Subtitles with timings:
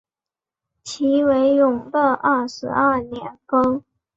[0.83, 3.83] 其为永乐二十二年封。